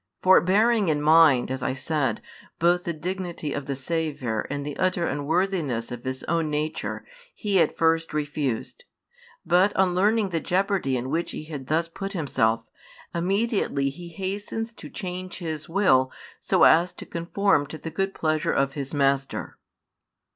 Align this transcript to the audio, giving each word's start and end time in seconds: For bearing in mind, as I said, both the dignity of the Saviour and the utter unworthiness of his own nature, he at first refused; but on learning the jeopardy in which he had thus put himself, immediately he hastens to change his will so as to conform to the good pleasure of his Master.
For 0.23 0.41
bearing 0.41 0.87
in 0.87 0.99
mind, 0.99 1.51
as 1.51 1.61
I 1.61 1.75
said, 1.75 2.23
both 2.57 2.85
the 2.85 2.91
dignity 2.91 3.53
of 3.53 3.67
the 3.67 3.75
Saviour 3.75 4.47
and 4.49 4.65
the 4.65 4.75
utter 4.77 5.05
unworthiness 5.05 5.91
of 5.91 6.05
his 6.05 6.23
own 6.23 6.49
nature, 6.49 7.05
he 7.35 7.59
at 7.61 7.77
first 7.77 8.11
refused; 8.11 8.83
but 9.45 9.75
on 9.75 9.93
learning 9.93 10.29
the 10.29 10.39
jeopardy 10.39 10.97
in 10.97 11.11
which 11.11 11.29
he 11.29 11.43
had 11.43 11.67
thus 11.67 11.87
put 11.87 12.13
himself, 12.13 12.63
immediately 13.13 13.91
he 13.91 14.07
hastens 14.07 14.73
to 14.73 14.89
change 14.89 15.37
his 15.37 15.69
will 15.69 16.11
so 16.39 16.63
as 16.63 16.91
to 16.93 17.05
conform 17.05 17.67
to 17.67 17.77
the 17.77 17.91
good 17.91 18.15
pleasure 18.15 18.49
of 18.51 18.73
his 18.73 18.95
Master. 18.95 19.59